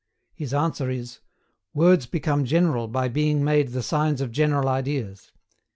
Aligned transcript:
His 0.33 0.51
answer 0.51 0.89
is: 0.89 1.19
"Words 1.75 2.07
become 2.07 2.43
general 2.43 2.87
by 2.87 3.07
being 3.07 3.43
made 3.43 3.67
the 3.67 3.83
signs 3.83 4.19
of 4.19 4.31
general 4.31 4.67
ideas." 4.67 5.31